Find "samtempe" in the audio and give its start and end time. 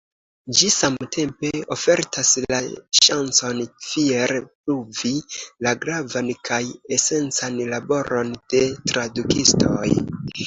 0.75-1.49